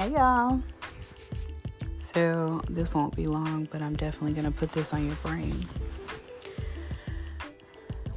Hey 0.00 0.12
y'all. 0.12 0.62
So, 2.00 2.62
this 2.70 2.94
won't 2.94 3.14
be 3.14 3.26
long, 3.26 3.68
but 3.70 3.82
I'm 3.82 3.94
definitely 3.96 4.32
going 4.32 4.50
to 4.50 4.50
put 4.50 4.72
this 4.72 4.94
on 4.94 5.04
your 5.04 5.14
brain. 5.16 5.54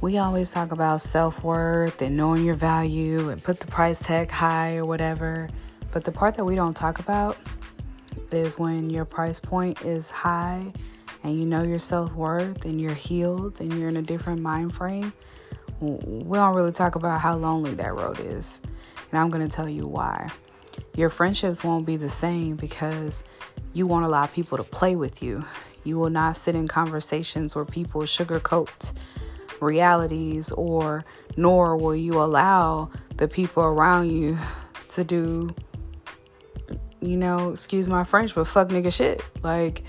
We 0.00 0.16
always 0.16 0.50
talk 0.50 0.72
about 0.72 1.02
self 1.02 1.44
worth 1.44 2.00
and 2.00 2.16
knowing 2.16 2.42
your 2.42 2.54
value 2.54 3.28
and 3.28 3.42
put 3.42 3.60
the 3.60 3.66
price 3.66 3.98
tag 3.98 4.30
high 4.30 4.76
or 4.76 4.86
whatever. 4.86 5.50
But 5.92 6.04
the 6.04 6.10
part 6.10 6.36
that 6.36 6.44
we 6.46 6.54
don't 6.54 6.72
talk 6.72 7.00
about 7.00 7.36
is 8.32 8.58
when 8.58 8.88
your 8.88 9.04
price 9.04 9.38
point 9.38 9.82
is 9.82 10.08
high 10.08 10.72
and 11.22 11.38
you 11.38 11.44
know 11.44 11.64
your 11.64 11.80
self 11.80 12.14
worth 12.14 12.64
and 12.64 12.80
you're 12.80 12.94
healed 12.94 13.60
and 13.60 13.70
you're 13.78 13.90
in 13.90 13.98
a 13.98 14.02
different 14.02 14.40
mind 14.40 14.74
frame. 14.74 15.12
We 15.80 16.38
don't 16.38 16.56
really 16.56 16.72
talk 16.72 16.94
about 16.94 17.20
how 17.20 17.36
lonely 17.36 17.74
that 17.74 17.94
road 17.94 18.20
is. 18.20 18.62
And 19.10 19.20
I'm 19.20 19.28
going 19.28 19.46
to 19.46 19.54
tell 19.54 19.68
you 19.68 19.86
why. 19.86 20.30
Your 20.96 21.10
friendships 21.10 21.64
won't 21.64 21.86
be 21.86 21.96
the 21.96 22.10
same 22.10 22.56
because 22.56 23.22
you 23.72 23.86
won't 23.86 24.06
allow 24.06 24.26
people 24.26 24.58
to 24.58 24.64
play 24.64 24.94
with 24.94 25.22
you. 25.22 25.44
You 25.82 25.98
will 25.98 26.10
not 26.10 26.36
sit 26.36 26.54
in 26.54 26.68
conversations 26.68 27.54
where 27.54 27.64
people 27.64 28.02
sugarcoat 28.02 28.92
realities, 29.60 30.52
or 30.52 31.04
nor 31.36 31.76
will 31.76 31.96
you 31.96 32.22
allow 32.22 32.90
the 33.16 33.28
people 33.28 33.62
around 33.62 34.10
you 34.10 34.38
to 34.94 35.04
do, 35.04 35.54
you 37.00 37.16
know, 37.16 37.50
excuse 37.50 37.88
my 37.88 38.04
French, 38.04 38.34
but 38.34 38.46
fuck 38.46 38.68
nigga 38.68 38.92
shit. 38.92 39.22
Like, 39.42 39.82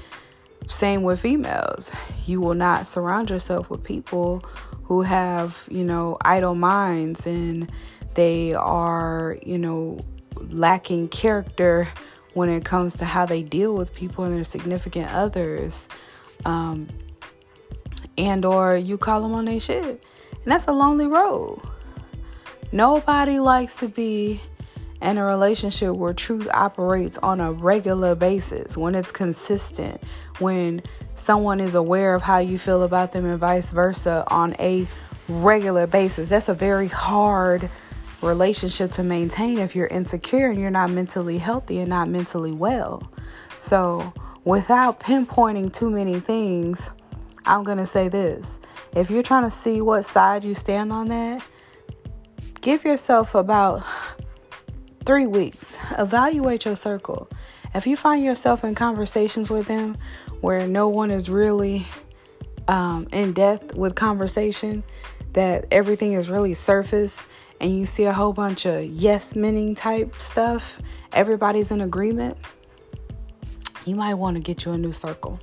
same 0.68 1.04
with 1.04 1.20
females. 1.20 1.92
You 2.26 2.42
will 2.42 2.56
not 2.56 2.88
surround 2.88 3.30
yourself 3.30 3.70
with 3.70 3.84
people 3.84 4.44
who 4.84 5.02
have, 5.04 5.56
you 5.70 5.84
know, 5.84 6.18
idle 6.22 6.56
minds 6.56 7.26
and 7.26 7.72
they 8.16 8.54
are, 8.54 9.38
you 9.44 9.58
know, 9.58 10.00
lacking 10.36 11.10
character 11.10 11.88
when 12.34 12.50
it 12.50 12.66
comes 12.66 12.98
to 12.98 13.06
how 13.06 13.26
they 13.26 13.42
deal 13.42 13.76
with 13.76 13.94
people 13.94 14.24
and 14.24 14.36
their 14.36 14.44
significant 14.44 15.12
others. 15.12 15.88
Um, 16.44 16.88
and 18.18 18.46
or 18.46 18.78
you 18.78 18.98
call 18.98 19.22
them 19.22 19.34
on 19.34 19.46
their 19.46 19.60
shit. 19.60 19.84
And 19.84 20.52
that's 20.52 20.66
a 20.68 20.72
lonely 20.72 21.08
road. 21.08 21.62
Nobody 22.72 23.40
likes 23.40 23.76
to 23.78 23.88
be 23.88 24.42
in 25.02 25.18
a 25.18 25.24
relationship 25.24 25.96
where 25.96 26.14
truth 26.14 26.48
operates 26.54 27.18
on 27.20 27.40
a 27.40 27.52
regular 27.52 28.16
basis, 28.16 28.76
when 28.76 28.96
it's 28.96 29.12
consistent, 29.12 30.02
when 30.40 30.82
someone 31.16 31.60
is 31.60 31.76
aware 31.76 32.16
of 32.16 32.22
how 32.22 32.40
you 32.40 32.58
feel 32.58 32.84
about 32.84 33.14
them 33.14 33.26
and 33.26 33.40
vice 33.40 33.70
versa 33.70 34.24
on 34.28 34.56
a 34.60 34.88
regular 35.28 35.88
basis. 35.88 36.30
That's 36.30 36.50
a 36.50 36.54
very 36.54 36.88
hard 36.88 37.70
relationship 38.26 38.92
to 38.94 39.04
maintain 39.04 39.60
if 39.60 39.76
you're 39.76 39.88
insecure 39.88 40.50
and 40.50 40.60
you're 40.60 40.70
not 40.70 40.90
mentally 40.90 41.38
healthy 41.38 41.80
and 41.80 41.90
not 41.90 42.10
mentally 42.10 42.52
well. 42.52 43.12
So, 43.58 44.14
without 44.44 45.00
pinpointing 45.00 45.72
too 45.72 45.90
many 45.90 46.20
things, 46.20 46.90
I'm 47.46 47.64
going 47.64 47.78
to 47.78 47.86
say 47.86 48.10
this. 48.10 48.60
If 48.96 49.10
you're 49.10 49.24
trying 49.24 49.44
to 49.44 49.52
see 49.52 49.82
what 49.82 50.04
side 50.04 50.44
you 50.44 50.56
stand 50.56 50.92
on 50.92 51.08
that, 51.08 51.44
give 52.62 52.84
yourself 52.84 53.36
about 53.36 53.84
three 55.06 55.28
weeks. 55.28 55.78
Evaluate 55.98 56.66
your 56.66 56.76
circle. 56.76 57.30
If 57.74 57.86
you 57.86 57.98
find 57.98 58.24
yourself 58.24 58.64
in 58.64 58.74
conversations 58.74 59.50
with 59.50 59.68
them 59.68 59.98
where 60.42 60.68
no 60.68 60.88
one 60.88 61.12
is 61.12 61.30
really 61.30 61.86
um, 62.68 63.08
in 63.12 63.34
depth 63.34 63.76
with 63.76 63.96
conversation, 63.96 64.84
that 65.34 65.66
everything 65.72 66.14
is 66.14 66.30
really 66.30 66.54
surface 66.54 67.22
and 67.60 67.78
you 67.78 67.86
see 67.86 68.04
a 68.04 68.14
whole 68.14 68.34
bunch 68.34 68.66
of 68.66 68.86
yes 68.86 69.36
meaning 69.36 69.76
type 69.76 70.16
stuff, 70.20 70.76
everybody's 71.14 71.72
in 71.72 71.82
agreement, 71.82 72.38
you 73.86 73.96
might 73.96 74.16
want 74.16 74.36
to 74.36 74.42
get 74.42 74.66
you 74.66 74.72
a 74.72 74.78
new 74.78 74.92
circle. 74.92 75.40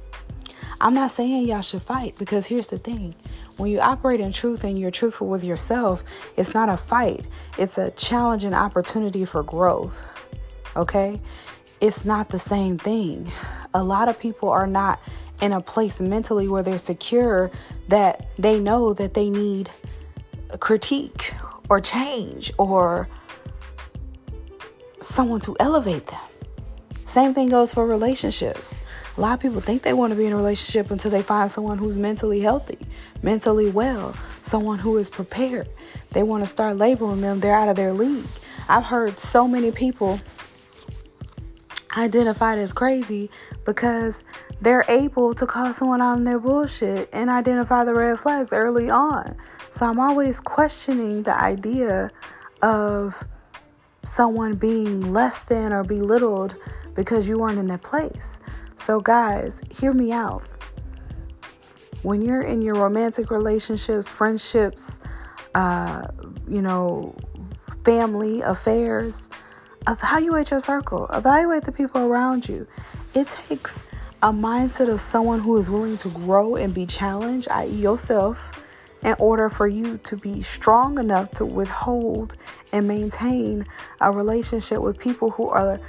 I'm 0.81 0.95
not 0.95 1.13
saying 1.13 1.47
y'all 1.47 1.63
should 1.63 1.83
fight 1.83 2.17
because 2.19 2.45
here's 2.47 2.67
the 2.67 2.79
thing 2.79 3.15
when 3.57 3.71
you 3.71 3.81
operate 3.81 4.21
in 4.21 4.33
truth 4.33 4.65
and 4.65 4.79
you're 4.79 4.91
truthful 4.91 5.29
with 5.29 5.45
yourself, 5.45 6.03
it's 6.37 6.55
not 6.55 6.69
a 6.69 6.77
fight, 6.77 7.27
it's 7.59 7.79
a 7.79 7.91
challenge 7.93 8.45
and 8.45 8.55
opportunity 8.55 9.25
for 9.25 9.43
growth. 9.43 9.95
Okay? 10.75 11.21
It's 11.81 12.05
not 12.05 12.31
the 12.31 12.39
same 12.39 12.79
thing. 12.79 13.31
A 13.75 13.83
lot 13.83 14.09
of 14.09 14.19
people 14.19 14.49
are 14.49 14.67
not 14.67 15.01
in 15.41 15.53
a 15.53 15.61
place 15.61 16.01
mentally 16.01 16.49
where 16.49 16.63
they're 16.63 16.79
secure 16.79 17.51
that 17.89 18.29
they 18.39 18.59
know 18.59 18.95
that 18.95 19.15
they 19.15 19.29
need 19.29 19.71
critique 20.61 21.33
or 21.73 21.81
change 21.81 22.53
or 22.59 23.09
someone 25.01 25.41
to 25.41 25.57
elevate 25.59 26.07
them. 26.07 26.21
Same 27.05 27.33
thing 27.33 27.49
goes 27.49 27.73
for 27.73 27.87
relationships. 27.87 28.83
A 29.17 29.21
lot 29.23 29.33
of 29.33 29.41
people 29.41 29.63
think 29.63 29.81
they 29.81 29.95
want 29.95 30.11
to 30.11 30.17
be 30.19 30.27
in 30.27 30.35
a 30.35 30.37
relationship 30.37 30.91
until 30.91 31.11
they 31.11 31.23
find 31.23 31.51
someone 31.51 31.79
who's 31.79 31.97
mentally 31.97 32.41
healthy, 32.41 32.79
mentally 33.23 33.71
well, 33.71 34.15
someone 34.43 34.79
who 34.79 34.99
is 34.99 35.09
prepared. 35.09 35.67
They 36.11 36.23
want 36.23 36.45
to 36.45 36.47
start 36.47 36.77
labeling 36.77 37.23
them, 37.23 37.41
they're 37.41 37.57
out 37.57 37.71
of 37.71 37.77
their 37.77 37.95
league. 37.95 38.27
I've 38.69 38.85
heard 38.85 39.19
so 39.19 39.49
many 39.49 39.73
people 39.73 40.21
identified 41.97 42.59
as 42.59 42.75
crazy 42.75 43.31
because 43.65 44.25
they're 44.61 44.85
able 44.89 45.33
to 45.37 45.47
call 45.47 45.73
someone 45.73 46.03
out 46.03 46.19
on 46.19 46.25
their 46.25 46.39
bullshit 46.39 47.09
and 47.15 47.31
identify 47.31 47.87
the 47.87 47.95
red 47.95 48.21
flags 48.21 48.53
early 48.53 48.91
on. 48.91 49.39
So 49.73 49.87
I'm 49.87 49.99
always 49.99 50.39
questioning 50.39 51.23
the 51.23 51.35
idea 51.35 52.11
of 52.61 53.17
someone 54.05 54.55
being 54.55 55.15
less 55.15 55.45
than 55.45 55.73
or 55.73 55.83
belittled 55.83 56.57
because 56.95 57.27
you 57.27 57.39
weren't 57.39 57.59
in 57.59 57.69
that 57.69 57.83
place. 57.83 58.39
So, 58.77 59.01
guys, 59.01 59.63
hear 59.71 59.95
me 59.95 60.13
out. 60.13 60.43
When 62.03 62.21
you're 62.21 62.43
in 62.43 62.61
your 62.61 62.75
romantic 62.75 63.31
relationships, 63.31 64.11
friendships, 64.11 65.01
uh, 65.55 66.07
you 66.47 66.61
know, 66.61 67.15
family 67.83 68.43
affairs, 68.43 69.31
evaluate 69.89 70.51
your 70.51 70.61
circle, 70.61 71.07
evaluate 71.15 71.65
the 71.65 71.73
people 71.73 72.03
around 72.03 72.47
you. 72.47 72.67
It 73.15 73.27
takes 73.31 73.83
a 74.23 74.35
mindset 74.35 74.91
of 74.91 75.01
someone 75.01 75.41
who 75.41 75.57
is 75.57 75.71
willing 75.71 75.97
to 75.97 76.11
grow 76.11 76.57
and 76.57 76.75
be 76.75 76.85
challenged, 76.85 77.49
i.e., 77.49 77.71
yourself, 77.71 78.51
in 79.03 79.15
order 79.19 79.49
for 79.49 79.67
you 79.67 79.99
to 79.99 80.17
be 80.17 80.43
strong 80.43 80.99
enough 80.99 81.31
to 81.33 81.45
withhold 81.45 82.37
and 82.73 82.87
maintain 82.87 83.67
a 84.01 84.11
relationship 84.11 84.81
with 84.81 84.99
people 84.99 85.31
who 85.31 85.49
are 85.49 85.81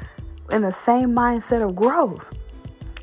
in 0.52 0.62
the 0.62 0.72
same 0.72 1.12
mindset 1.12 1.62
of 1.68 1.76
growth. 1.76 2.34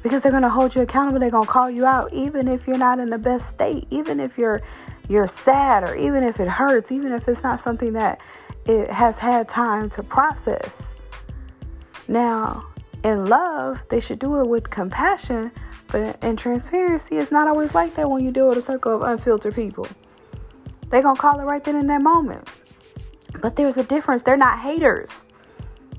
Because 0.03 0.22
they're 0.22 0.32
going 0.32 0.43
to 0.43 0.49
hold 0.49 0.75
you 0.75 0.82
accountable, 0.82 1.20
they're 1.20 1.31
going 1.31 1.47
to 1.47 1.53
call 1.53 1.70
you 1.70 1.84
out 1.84 2.12
even 2.12 2.49
if 2.49 2.66
you're 2.66 2.78
not 2.78 2.99
in 2.99 3.10
the 3.10 3.19
best 3.19 3.50
state, 3.50 3.87
even 3.91 4.19
if 4.19 4.38
you're 4.38 4.62
you're 5.09 5.26
sad 5.26 5.82
or 5.82 5.97
even 5.97 6.22
if 6.22 6.38
it 6.38 6.47
hurts, 6.47 6.93
even 6.93 7.12
if 7.12 7.26
it's 7.26 7.43
not 7.43 7.59
something 7.59 7.93
that 7.94 8.20
it 8.65 8.88
has 8.88 9.19
had 9.19 9.49
time 9.49 9.91
to 9.91 10.04
process. 10.04 10.94
Now, 12.06 12.65
in 13.03 13.26
love, 13.26 13.82
they 13.88 13.99
should 13.99 14.20
do 14.20 14.41
it 14.41 14.47
with 14.47 14.70
compassion, 14.70 15.50
but 15.88 16.22
in 16.22 16.37
transparency, 16.37 17.19
it's 17.19 17.32
not 17.32 17.49
always 17.49 17.75
like 17.75 17.97
that 17.97 18.09
when 18.09 18.25
you 18.25 18.31
deal 18.31 18.49
with 18.49 18.59
a 18.59 18.62
circle 18.62 18.94
of 18.94 19.03
unfiltered 19.03 19.54
people. 19.54 19.88
They're 20.91 21.03
going 21.03 21.17
to 21.17 21.21
call 21.21 21.41
it 21.41 21.45
right 21.45 21.62
then 21.62 21.77
in 21.77 21.87
that 21.87 22.03
moment. 22.03 22.47
But 23.41 23.56
there's 23.56 23.78
a 23.78 23.84
difference. 23.84 24.23
They're 24.23 24.37
not 24.37 24.59
haters. 24.59 25.28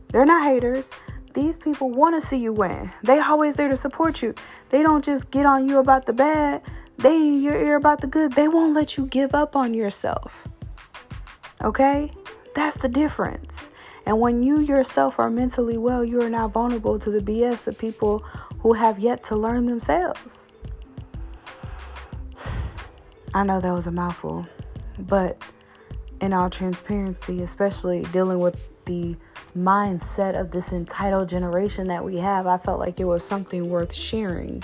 They're 0.09 0.25
not 0.25 0.43
haters. 0.43 0.91
These 1.33 1.57
people 1.57 1.89
want 1.89 2.15
to 2.15 2.25
see 2.25 2.37
you 2.37 2.51
win. 2.51 2.91
They 3.03 3.19
always 3.19 3.55
there 3.55 3.69
to 3.69 3.77
support 3.77 4.21
you. 4.21 4.35
They 4.69 4.83
don't 4.83 5.03
just 5.03 5.31
get 5.31 5.45
on 5.45 5.67
you 5.67 5.79
about 5.79 6.05
the 6.05 6.13
bad. 6.13 6.61
They 6.97 7.15
in 7.15 7.41
your 7.41 7.55
ear 7.55 7.77
about 7.77 8.01
the 8.01 8.07
good. 8.07 8.33
They 8.33 8.49
won't 8.49 8.73
let 8.73 8.97
you 8.97 9.05
give 9.05 9.33
up 9.33 9.55
on 9.55 9.73
yourself. 9.73 10.33
Okay? 11.63 12.11
That's 12.53 12.77
the 12.77 12.89
difference. 12.89 13.71
And 14.05 14.19
when 14.19 14.43
you 14.43 14.59
yourself 14.59 15.19
are 15.19 15.29
mentally 15.29 15.77
well, 15.77 16.03
you 16.03 16.21
are 16.21 16.29
not 16.29 16.51
vulnerable 16.51 16.99
to 16.99 17.09
the 17.09 17.19
BS 17.19 17.67
of 17.67 17.77
people 17.77 18.19
who 18.59 18.73
have 18.73 18.99
yet 18.99 19.23
to 19.25 19.35
learn 19.35 19.65
themselves. 19.65 20.47
I 23.33 23.43
know 23.43 23.61
that 23.61 23.71
was 23.71 23.87
a 23.87 23.91
mouthful, 23.91 24.45
but 24.99 25.41
in 26.21 26.33
all 26.33 26.49
transparency, 26.49 27.41
especially 27.41 28.03
dealing 28.11 28.39
with 28.39 28.69
the 28.85 29.15
mindset 29.57 30.39
of 30.39 30.51
this 30.51 30.71
entitled 30.71 31.29
generation 31.29 31.87
that 31.87 32.03
we 32.03 32.17
have, 32.17 32.47
I 32.47 32.57
felt 32.57 32.79
like 32.79 32.99
it 32.99 33.05
was 33.05 33.23
something 33.23 33.69
worth 33.69 33.93
sharing. 33.93 34.63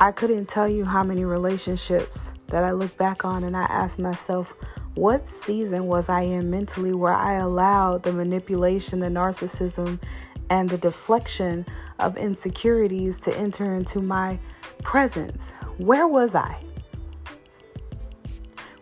I 0.00 0.12
couldn't 0.12 0.46
tell 0.46 0.68
you 0.68 0.84
how 0.84 1.02
many 1.02 1.24
relationships 1.24 2.30
that 2.48 2.64
I 2.64 2.72
look 2.72 2.96
back 2.96 3.24
on 3.24 3.44
and 3.44 3.56
I 3.56 3.64
ask 3.64 3.98
myself, 3.98 4.54
what 4.94 5.26
season 5.26 5.86
was 5.86 6.08
I 6.08 6.22
in 6.22 6.50
mentally 6.50 6.94
where 6.94 7.12
I 7.12 7.34
allowed 7.34 8.02
the 8.02 8.12
manipulation, 8.12 9.00
the 9.00 9.08
narcissism, 9.08 10.00
and 10.48 10.70
the 10.70 10.78
deflection 10.78 11.66
of 11.98 12.16
insecurities 12.16 13.18
to 13.20 13.36
enter 13.36 13.74
into 13.74 14.00
my 14.00 14.38
presence? 14.82 15.52
Where 15.78 16.06
was 16.06 16.34
I? 16.34 16.65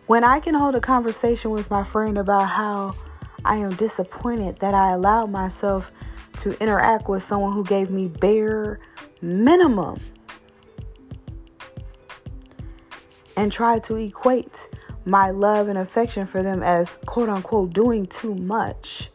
When 0.07 0.23
I 0.23 0.39
can 0.39 0.53
hold 0.53 0.75
a 0.75 0.79
conversation 0.79 1.49
with 1.49 1.71
my 1.71 1.83
friend 1.83 2.19
about 2.19 2.45
how 2.45 2.93
I 3.43 3.55
am 3.55 3.71
disappointed 3.71 4.59
that 4.59 4.75
I 4.75 4.91
allowed 4.91 5.31
myself 5.31 5.91
to 6.37 6.61
interact 6.61 7.09
with 7.09 7.23
someone 7.23 7.53
who 7.53 7.63
gave 7.63 7.89
me 7.89 8.07
bare 8.07 8.79
minimum 9.21 9.99
and 13.35 13.51
try 13.51 13.79
to 13.79 13.95
equate 13.95 14.69
my 15.05 15.31
love 15.31 15.69
and 15.69 15.77
affection 15.77 16.27
for 16.27 16.43
them 16.43 16.61
as 16.61 16.97
quote 17.07 17.29
unquote 17.29 17.73
doing 17.73 18.05
too 18.05 18.35
much. 18.35 19.09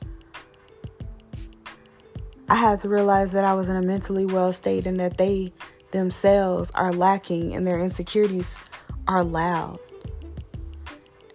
I 2.49 2.57
had 2.57 2.81
to 2.81 2.89
realize 2.89 3.31
that 3.31 3.45
I 3.45 3.55
was 3.55 3.69
in 3.69 3.77
a 3.77 3.83
mentally 3.83 4.27
well 4.27 4.53
state 4.53 4.87
and 4.87 4.99
that 4.99 5.19
they 5.19 5.53
themselves 5.93 6.73
are 6.75 6.93
lacking 6.93 7.55
and 7.55 7.65
their 7.65 7.79
insecurities 7.79 8.59
are 9.07 9.23
loud. 9.23 9.79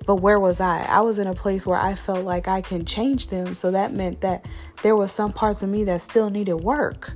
But 0.06 0.18
where 0.18 0.40
was 0.40 0.60
I? 0.60 0.84
I 0.84 1.02
was 1.02 1.18
in 1.18 1.28
a 1.28 1.34
place 1.34 1.66
where 1.66 1.80
I 1.80 1.96
felt 1.96 2.26
like 2.26 2.48
I 2.48 2.62
can 2.62 2.86
change 2.86 3.28
them. 3.28 3.56
So 3.56 3.72
that 3.72 3.94
meant 3.94 4.22
that 4.22 4.46
there 4.84 4.96
was 4.96 5.12
some 5.12 5.34
parts 5.34 5.64
of 5.64 5.70
me 5.70 5.84
that 5.86 6.02
still 6.02 6.30
needed 6.30 6.56
work. 6.56 7.14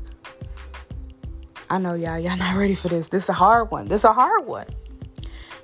I 1.70 1.78
know 1.78 1.94
y'all, 1.94 2.18
y'all 2.18 2.36
not 2.36 2.58
ready 2.58 2.74
for 2.74 2.88
this. 2.88 3.10
This 3.10 3.24
is 3.24 3.30
a 3.30 3.34
hard 3.34 3.70
one. 3.70 3.88
This 3.88 4.02
is 4.02 4.06
a 4.06 4.14
hard 4.14 4.48
one. 4.48 4.66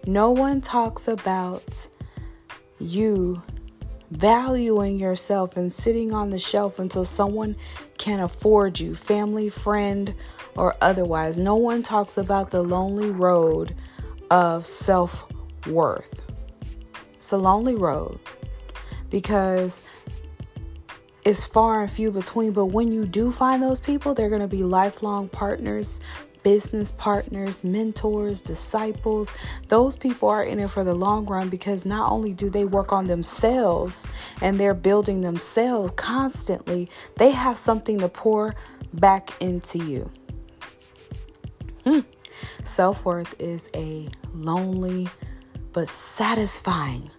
No 0.05 0.29
one 0.29 0.61
talks 0.61 1.07
about 1.07 1.87
you 2.77 3.41
valuing 4.11 4.99
yourself 4.99 5.57
and 5.57 5.73
sitting 5.73 6.13
on 6.13 6.29
the 6.29 6.37
shelf 6.37 6.77
until 6.77 7.05
someone 7.05 7.55
can 7.97 8.19
afford 8.19 8.79
you, 8.79 8.93
family, 8.93 9.49
friend, 9.49 10.13
or 10.55 10.75
otherwise. 10.81 11.39
No 11.39 11.55
one 11.55 11.81
talks 11.81 12.17
about 12.17 12.51
the 12.51 12.61
lonely 12.61 13.09
road 13.09 13.75
of 14.29 14.67
self 14.67 15.25
worth. 15.67 16.24
It's 17.25 17.31
a 17.31 17.37
lonely 17.37 17.73
road 17.73 18.19
because 19.09 19.81
it's 21.23 21.43
far 21.43 21.81
and 21.81 21.91
few 21.91 22.11
between. 22.11 22.51
But 22.51 22.67
when 22.67 22.91
you 22.91 23.07
do 23.07 23.31
find 23.31 23.63
those 23.63 23.79
people, 23.79 24.13
they're 24.13 24.29
going 24.29 24.43
to 24.43 24.47
be 24.47 24.61
lifelong 24.61 25.29
partners, 25.29 25.99
business 26.43 26.91
partners, 26.99 27.63
mentors, 27.63 28.41
disciples. 28.41 29.27
Those 29.69 29.95
people 29.95 30.29
are 30.29 30.43
in 30.43 30.59
it 30.59 30.69
for 30.69 30.83
the 30.83 30.93
long 30.93 31.25
run 31.25 31.49
because 31.49 31.83
not 31.83 32.11
only 32.11 32.31
do 32.31 32.47
they 32.47 32.63
work 32.63 32.93
on 32.93 33.07
themselves 33.07 34.05
and 34.43 34.59
they're 34.59 34.75
building 34.75 35.21
themselves 35.21 35.93
constantly, 35.95 36.91
they 37.17 37.31
have 37.31 37.57
something 37.57 37.97
to 37.97 38.07
pour 38.07 38.53
back 38.93 39.31
into 39.41 39.79
you. 39.79 40.11
Hmm. 41.85 42.01
Self 42.63 43.03
worth 43.03 43.33
is 43.39 43.63
a 43.73 44.09
lonely 44.35 45.07
but 45.75 45.89
satisfying 45.89 47.11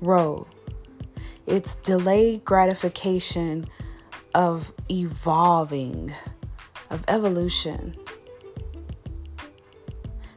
road. 0.00 0.46
It's 1.44 1.74
delayed 1.82 2.44
gratification 2.44 3.66
of 4.32 4.72
evolving, 4.88 6.14
of 6.90 7.02
evolution. 7.08 7.96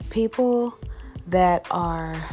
People 0.10 0.76
that 1.28 1.68
are, 1.70 2.28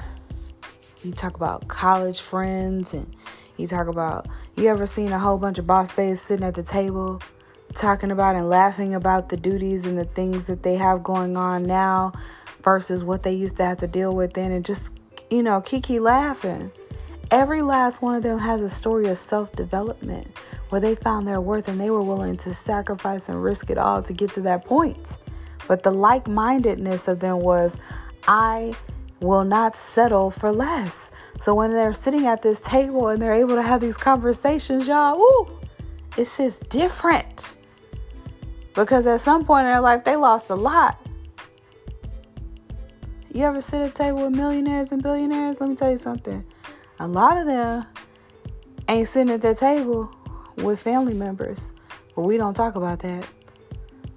you 1.05 1.13
talk 1.13 1.37
about 1.37 1.69
college 1.69 2.21
friends, 2.21 2.95
and 2.95 3.15
you 3.59 3.67
talk 3.67 3.89
about, 3.89 4.27
you 4.57 4.69
ever 4.69 4.87
seen 4.87 5.13
a 5.13 5.19
whole 5.19 5.37
bunch 5.37 5.59
of 5.59 5.67
boss 5.67 5.93
babes 5.93 6.23
sitting 6.23 6.47
at 6.47 6.55
the 6.55 6.63
table 6.63 7.21
talking 7.75 8.11
about 8.11 8.37
and 8.37 8.49
laughing 8.49 8.95
about 8.95 9.29
the 9.29 9.37
duties 9.37 9.85
and 9.85 9.99
the 9.99 10.05
things 10.05 10.47
that 10.47 10.63
they 10.63 10.77
have 10.77 11.03
going 11.03 11.37
on 11.37 11.63
now 11.63 12.13
versus 12.63 13.05
what 13.05 13.23
they 13.23 13.33
used 13.33 13.57
to 13.59 13.65
have 13.65 13.79
to 13.79 13.87
deal 13.87 14.15
with 14.15 14.35
then. 14.35 14.53
And 14.53 14.65
just 14.65 14.93
you 15.31 15.43
know 15.43 15.61
kiki 15.61 15.99
laughing. 15.99 16.71
Every 17.31 17.63
last 17.63 18.03
one 18.03 18.15
of 18.15 18.23
them 18.23 18.39
has 18.39 18.61
a 18.61 18.69
story 18.69 19.09
of 19.09 19.19
self-development 19.19 20.37
where 20.69 20.81
they 20.81 20.95
found 20.95 21.27
their 21.27 21.41
worth 21.41 21.69
and 21.69 21.81
they 21.81 21.91
were 21.91 22.03
willing 22.03 22.37
to 22.39 22.53
sacrifice 22.53 23.29
and 23.29 23.43
risk 23.43 23.71
it 23.71 23.79
all 23.79 24.03
to 24.03 24.13
get 24.13 24.31
to 24.33 24.43
that 24.43 24.65
point. 24.67 25.17
But 25.67 25.83
the 25.83 25.91
like-mindedness 25.91 27.09
of 27.09 27.21
them 27.21 27.41
was 27.41 27.79
i 28.29 28.75
will 29.21 29.45
not 29.45 29.77
settle 29.77 30.31
for 30.31 30.53
less. 30.53 31.13
So 31.39 31.55
when 31.55 31.71
they're 31.71 31.95
sitting 31.95 32.27
at 32.27 32.43
this 32.43 32.61
table 32.61 33.09
and 33.09 33.23
they're 33.23 33.35
able 33.35 33.55
to 33.55 33.63
have 33.63 33.81
these 33.81 33.97
conversations 33.97 34.87
y'all 34.87 35.19
ooh, 35.19 35.49
it's 36.17 36.37
just 36.37 36.69
different. 36.69 37.55
Because 38.75 39.07
at 39.07 39.21
some 39.21 39.45
point 39.45 39.67
in 39.67 39.73
their 39.73 39.81
life, 39.81 40.05
they 40.05 40.17
lost 40.17 40.51
a 40.51 40.55
lot. 40.55 40.99
You 43.35 43.45
ever 43.45 43.63
sit 43.63 43.81
at 43.81 43.87
a 43.87 43.91
table 43.91 44.25
with 44.27 44.37
millionaires 44.37 44.93
and 44.93 45.03
billionaires? 45.03 45.59
Let 45.59 45.71
me 45.71 45.75
tell 45.75 45.91
you 45.91 45.97
something. 45.97 46.45
A 46.99 47.09
lot 47.09 47.39
of 47.39 47.47
them 47.47 47.87
ain't 48.89 49.09
sitting 49.09 49.33
at 49.33 49.41
their 49.41 49.55
table 49.55 50.15
with 50.57 50.79
family 50.79 51.15
members. 51.15 51.73
But 52.15 52.23
we 52.23 52.37
don't 52.37 52.53
talk 52.53 52.75
about 52.75 52.99
that 52.99 53.27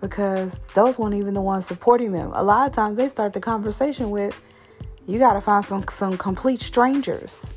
because 0.01 0.59
those 0.73 0.99
weren't 0.99 1.15
even 1.15 1.33
the 1.33 1.39
ones 1.39 1.65
supporting 1.65 2.11
them. 2.11 2.31
A 2.33 2.43
lot 2.43 2.67
of 2.67 2.75
times 2.75 2.97
they 2.97 3.07
start 3.07 3.31
the 3.31 3.39
conversation 3.39 4.09
with, 4.09 4.39
you 5.07 5.17
got 5.17 5.33
to 5.33 5.41
find 5.41 5.63
some, 5.63 5.85
some 5.89 6.17
complete 6.17 6.59
strangers. 6.59 7.53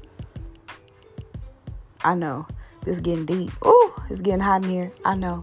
I 2.04 2.14
know. 2.14 2.46
This 2.84 2.98
is 2.98 3.00
getting 3.00 3.26
deep. 3.26 3.50
Ooh, 3.66 3.92
it's 4.08 4.20
getting 4.20 4.38
hot 4.38 4.62
in 4.62 4.70
here. 4.70 4.92
I 5.04 5.16
know. 5.16 5.42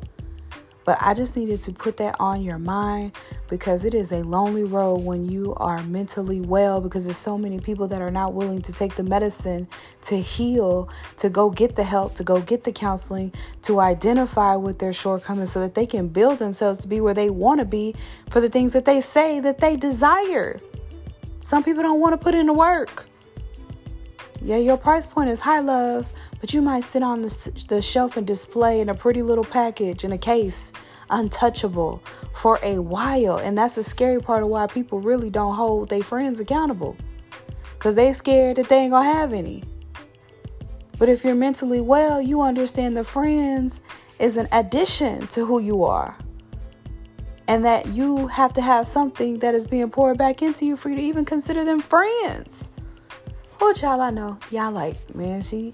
But 0.86 1.00
I 1.02 1.16
just 1.16 1.36
needed 1.36 1.62
to 1.64 1.74
put 1.74 1.98
that 1.98 2.16
on 2.20 2.44
your 2.44 2.60
mind 2.60 3.14
because 3.50 3.84
it 3.84 3.96
is 3.96 4.12
a 4.12 4.24
lonely 4.24 4.64
road 4.64 5.02
when 5.02 5.28
you 5.28 5.56
are 5.56 5.82
mentally 5.84 6.40
well 6.40 6.80
because 6.80 7.06
there's 7.06 7.18
so 7.18 7.38
many 7.38 7.60
people 7.60 7.88
that 7.88 8.02
are 8.02 8.12
not 8.12 8.34
willing 8.34 8.62
to 8.62 8.72
take 8.72 8.96
the 8.96 9.04
medicine 9.04 9.68
to 10.04 10.22
heal, 10.22 10.88
to 11.18 11.28
go 11.28 11.50
get 11.50 11.76
the 11.76 11.84
help, 11.84 12.14
to 12.16 12.24
go 12.24 12.40
get 12.40 12.64
the 12.64 12.72
counseling, 12.72 13.34
to 13.64 13.80
identify 13.80 14.56
with 14.56 14.78
their 14.78 14.94
shortcomings 14.94 15.52
so 15.52 15.60
that 15.60 15.74
they 15.74 15.88
can 15.88 16.08
build 16.08 16.38
themselves 16.38 16.78
to 16.80 16.88
be 16.88 17.02
where 17.02 17.16
they 17.16 17.32
want 17.32 17.60
to 17.60 17.66
be 17.66 17.96
for 18.30 18.40
the 18.40 18.50
things 18.50 18.72
that 18.74 18.86
they 18.86 19.02
say 19.02 19.40
that 19.40 19.58
they 19.58 19.76
desire. 19.76 20.60
Some 21.40 21.64
people 21.64 21.82
don't 21.82 22.00
want 22.00 22.14
to 22.14 22.24
put 22.24 22.36
in 22.36 22.46
the 22.46 22.54
work. 22.54 23.06
Yeah, 24.42 24.58
your 24.58 24.78
price 24.78 25.08
point 25.08 25.30
is 25.32 25.40
high, 25.40 25.60
love, 25.60 26.08
but 26.46 26.54
you 26.54 26.62
might 26.62 26.84
sit 26.84 27.02
on 27.02 27.24
the, 27.24 27.64
the 27.70 27.82
shelf 27.82 28.18
and 28.18 28.28
display 28.28 28.80
in 28.80 28.90
a 28.90 28.94
pretty 28.94 29.24
little 29.24 29.44
package 29.44 30.04
in 30.04 30.12
a 30.12 30.18
case, 30.20 30.72
untouchable 31.10 32.04
for 32.36 32.60
a 32.62 32.78
while. 32.78 33.38
And 33.38 33.58
that's 33.58 33.74
the 33.74 33.84
scary 33.84 34.22
part 34.22 34.44
of 34.44 34.50
why 34.50 34.68
people 34.68 35.00
really 35.00 35.32
don't 35.32 35.56
hold 35.56 35.90
their 35.90 36.04
friends 36.04 36.40
accountable 36.40 36.96
because 37.74 37.96
they 37.96 38.14
scared 38.14 38.58
that 38.58 38.70
they 38.70 38.76
ain't 38.76 38.92
gonna 38.92 39.12
have 39.12 39.34
any. 39.34 39.64
But 41.00 41.10
if 41.10 41.24
you're 41.24 41.34
mentally 41.34 41.82
well, 41.82 42.22
you 42.22 42.42
understand 42.42 42.96
the 42.96 43.04
friends 43.04 43.82
is 44.20 44.38
an 44.38 44.48
addition 44.52 45.26
to 45.30 45.48
who 45.48 45.58
you 45.58 45.84
are. 45.84 46.16
And 47.48 47.66
that 47.66 47.88
you 47.88 48.28
have 48.28 48.54
to 48.54 48.62
have 48.62 48.88
something 48.88 49.40
that 49.40 49.56
is 49.56 49.66
being 49.66 49.90
poured 49.90 50.20
back 50.20 50.44
into 50.44 50.64
you 50.64 50.78
for 50.78 50.90
you 50.90 50.96
to 50.98 51.02
even 51.02 51.26
consider 51.26 51.66
them 51.66 51.80
friends. 51.80 52.70
Who 53.60 53.74
y'all 53.82 54.00
I 54.00 54.12
know? 54.12 54.38
Y'all 54.52 54.72
like, 54.72 55.16
man, 55.16 55.42
she 55.42 55.74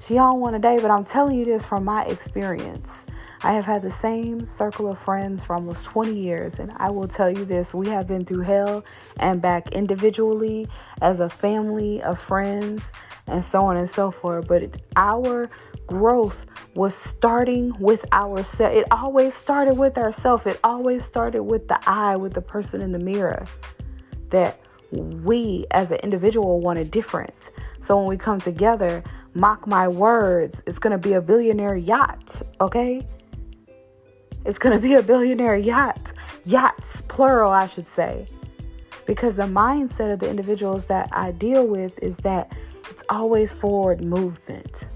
she 0.00 0.16
on 0.18 0.40
one 0.40 0.54
a 0.54 0.58
day, 0.58 0.78
but 0.80 0.90
I'm 0.90 1.04
telling 1.04 1.38
you 1.38 1.44
this 1.44 1.66
from 1.66 1.84
my 1.84 2.04
experience. 2.04 3.06
I 3.42 3.52
have 3.52 3.64
had 3.64 3.82
the 3.82 3.90
same 3.90 4.46
circle 4.46 4.88
of 4.88 4.98
friends 4.98 5.44
for 5.44 5.54
almost 5.54 5.86
20 5.86 6.12
years, 6.12 6.58
and 6.58 6.72
I 6.76 6.90
will 6.90 7.06
tell 7.06 7.30
you 7.30 7.44
this 7.44 7.74
we 7.74 7.88
have 7.88 8.06
been 8.06 8.24
through 8.24 8.42
hell 8.42 8.84
and 9.18 9.40
back 9.40 9.72
individually, 9.72 10.68
as 11.02 11.20
a 11.20 11.28
family 11.28 12.02
of 12.02 12.20
friends, 12.20 12.92
and 13.26 13.44
so 13.44 13.64
on 13.64 13.76
and 13.76 13.88
so 13.88 14.10
forth. 14.10 14.48
But 14.48 14.80
our 14.96 15.50
growth 15.86 16.46
was 16.74 16.94
starting 16.94 17.72
with 17.78 18.04
ourselves. 18.12 18.76
It 18.76 18.86
always 18.90 19.34
started 19.34 19.74
with 19.74 19.98
ourselves, 19.98 20.46
it 20.46 20.58
always 20.64 21.04
started 21.04 21.42
with 21.42 21.68
the 21.68 21.78
eye, 21.88 22.16
with 22.16 22.34
the 22.34 22.42
person 22.42 22.80
in 22.80 22.92
the 22.92 22.98
mirror. 22.98 23.46
That 24.30 24.60
we 24.90 25.66
as 25.70 25.90
an 25.90 25.98
individual 25.98 26.60
wanted 26.60 26.90
different. 26.90 27.50
So 27.80 27.96
when 27.98 28.06
we 28.06 28.16
come 28.16 28.40
together, 28.40 29.02
mock 29.34 29.66
my 29.66 29.88
words, 29.88 30.62
it's 30.66 30.78
going 30.78 30.92
to 30.92 30.98
be 30.98 31.14
a 31.14 31.20
billionaire 31.20 31.76
yacht, 31.76 32.42
okay? 32.60 33.06
It's 34.44 34.58
going 34.58 34.74
to 34.74 34.80
be 34.80 34.94
a 34.94 35.02
billionaire 35.02 35.56
yacht. 35.56 36.12
Yachts, 36.44 37.02
plural, 37.02 37.52
I 37.52 37.66
should 37.66 37.86
say. 37.86 38.26
Because 39.06 39.36
the 39.36 39.42
mindset 39.42 40.12
of 40.12 40.18
the 40.20 40.28
individuals 40.28 40.86
that 40.86 41.08
I 41.12 41.32
deal 41.32 41.66
with 41.66 41.98
is 42.00 42.18
that 42.18 42.52
it's 42.90 43.02
always 43.10 43.52
forward 43.52 44.02
movement. 44.02 44.88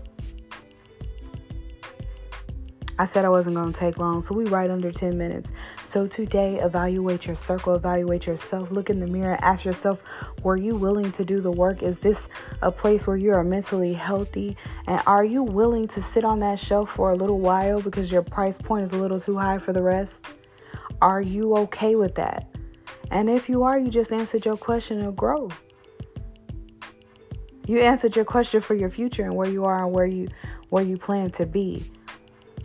I 3.03 3.05
said 3.05 3.25
I 3.25 3.31
wasn't 3.31 3.57
going 3.57 3.73
to 3.73 3.77
take 3.77 3.99
long, 3.99 4.21
so 4.21 4.33
we 4.33 4.45
right 4.45 4.71
under 4.71 4.93
10 4.93 5.19
minutes. 5.19 5.51
So 5.83 6.07
today, 6.07 6.61
evaluate 6.61 7.27
your 7.27 7.35
circle, 7.35 7.75
evaluate 7.75 8.29
yourself, 8.29 8.71
look 8.71 8.91
in 8.91 9.01
the 9.01 9.09
mirror, 9.09 9.37
ask 9.41 9.65
yourself, 9.65 10.01
were 10.45 10.57
you 10.57 10.77
willing 10.77 11.11
to 11.11 11.25
do 11.25 11.41
the 11.41 11.51
work? 11.51 11.83
Is 11.83 11.99
this 11.99 12.29
a 12.61 12.71
place 12.71 13.09
where 13.09 13.17
you 13.17 13.33
are 13.33 13.43
mentally 13.43 13.93
healthy? 13.93 14.57
And 14.87 15.03
are 15.05 15.25
you 15.25 15.43
willing 15.43 15.89
to 15.89 16.01
sit 16.01 16.23
on 16.23 16.39
that 16.41 16.61
shelf 16.61 16.91
for 16.91 17.11
a 17.11 17.17
little 17.17 17.41
while 17.41 17.81
because 17.81 18.13
your 18.13 18.23
price 18.23 18.57
point 18.57 18.85
is 18.85 18.93
a 18.93 18.99
little 18.99 19.19
too 19.19 19.37
high 19.37 19.59
for 19.59 19.73
the 19.73 19.83
rest? 19.83 20.29
Are 21.01 21.21
you 21.21 21.57
okay 21.57 21.97
with 21.97 22.15
that? 22.15 22.55
And 23.11 23.29
if 23.29 23.49
you 23.49 23.65
are, 23.65 23.81
you 23.81 23.91
just 23.91 24.13
answered 24.13 24.45
your 24.45 24.57
question 24.57 25.01
and 25.01 25.17
grow. 25.17 25.51
You 27.67 27.81
answered 27.81 28.15
your 28.15 28.25
question 28.25 28.61
for 28.61 28.77
your 28.77 28.91
future 28.91 29.25
and 29.25 29.35
where 29.35 29.49
you 29.49 29.65
are 29.65 29.87
and 29.87 29.93
where 29.93 30.07
you 30.07 30.29
where 30.69 30.85
you 30.85 30.97
plan 30.97 31.33
to 31.33 31.47
be. 31.47 31.91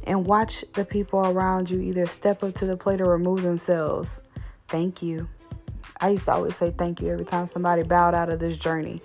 And 0.08 0.26
watch 0.26 0.64
the 0.74 0.86
people 0.86 1.20
around 1.20 1.70
you 1.70 1.80
either 1.82 2.08
step 2.08 2.42
up 2.44 2.56
to 2.56 2.66
the 2.66 2.78
plate 2.78 3.02
or 3.02 3.10
remove 3.10 3.44
themselves. 3.44 4.24
Thank 4.70 5.02
you. 5.02 5.30
I 6.00 6.10
used 6.10 6.26
to 6.26 6.34
always 6.34 6.56
say 6.56 6.74
thank 6.78 7.02
you 7.02 7.12
every 7.12 7.26
time 7.26 7.46
somebody 7.48 7.84
bowed 7.84 8.16
out 8.16 8.30
of 8.30 8.40
this 8.40 8.58
journey. 8.58 9.02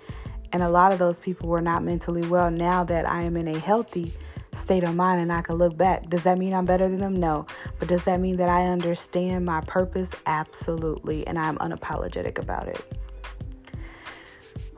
And 0.51 0.63
a 0.63 0.69
lot 0.69 0.93
of 0.93 0.99
those 0.99 1.19
people 1.19 1.49
were 1.49 1.61
not 1.61 1.83
mentally 1.83 2.25
well. 2.27 2.49
Now 2.49 2.83
that 2.85 3.09
I 3.09 3.23
am 3.23 3.35
in 3.37 3.47
a 3.47 3.57
healthy 3.57 4.13
state 4.53 4.83
of 4.83 4.95
mind 4.95 5.19
and 5.19 5.33
I 5.33 5.41
can 5.41 5.55
look 5.55 5.75
back, 5.75 6.09
does 6.09 6.23
that 6.23 6.37
mean 6.37 6.53
I'm 6.53 6.65
better 6.65 6.87
than 6.87 6.99
them? 6.99 7.15
No. 7.15 7.47
But 7.79 7.87
does 7.87 8.03
that 8.03 8.19
mean 8.19 8.37
that 8.37 8.49
I 8.49 8.67
understand 8.67 9.45
my 9.45 9.61
purpose? 9.61 10.11
Absolutely. 10.25 11.25
And 11.27 11.37
I'm 11.39 11.57
unapologetic 11.57 12.37
about 12.37 12.67
it. 12.67 12.81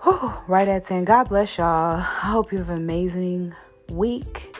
Whew, 0.03 0.33
right 0.47 0.67
at 0.67 0.85
10. 0.85 1.03
God 1.03 1.29
bless 1.29 1.57
y'all. 1.57 1.97
I 1.97 2.01
hope 2.01 2.51
you 2.51 2.57
have 2.59 2.69
an 2.69 2.77
amazing 2.77 3.53
week. 3.89 4.55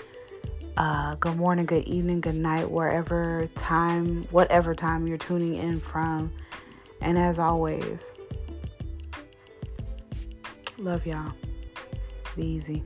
Uh, 0.77 1.15
good 1.15 1.37
morning, 1.37 1.65
good 1.65 1.85
evening, 1.85 2.19
good 2.19 2.35
night, 2.35 2.69
wherever 2.69 3.47
time, 3.55 4.23
whatever 4.25 4.75
time 4.75 5.07
you're 5.07 5.17
tuning 5.17 5.55
in 5.55 5.79
from. 5.79 6.29
And 6.99 7.17
as 7.17 7.39
always, 7.39 8.11
love 10.77 11.05
y'all. 11.05 11.31
Be 12.35 12.45
easy. 12.45 12.83